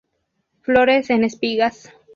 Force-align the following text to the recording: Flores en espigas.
Flores 0.63 1.11
en 1.11 1.23
espigas. 1.23 1.91